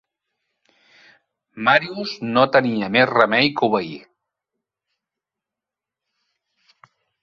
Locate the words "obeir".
3.71-4.03